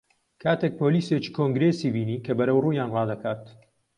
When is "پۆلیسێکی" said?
0.81-1.33